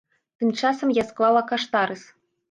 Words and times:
Тым 0.37 0.49
часам 0.59 0.93
я 0.97 1.03
склала 1.09 1.41
каштарыс. 1.51 2.03